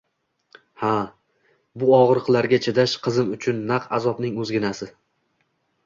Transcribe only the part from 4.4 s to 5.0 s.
o`zginasi